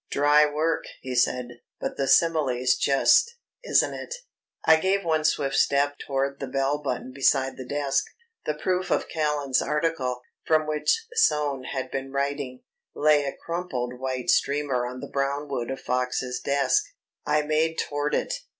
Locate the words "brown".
15.07-15.47